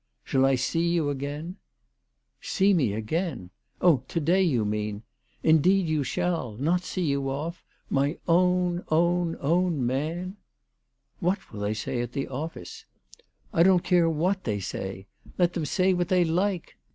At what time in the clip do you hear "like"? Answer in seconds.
16.25-16.77